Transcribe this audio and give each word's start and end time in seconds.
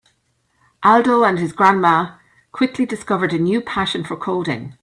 Aldo 0.83 1.23
and 1.23 1.37
his 1.37 1.53
grandma 1.53 2.17
quickly 2.51 2.87
discovered 2.87 3.33
a 3.33 3.37
new 3.37 3.61
passion 3.61 4.03
for 4.03 4.17
coding. 4.17 4.75